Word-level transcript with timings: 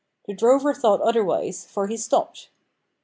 The 0.25 0.33
drover 0.33 0.73
thought 0.73 0.99
otherwise, 1.01 1.63
for 1.63 1.85
he 1.85 1.95
stopped. 1.95 2.49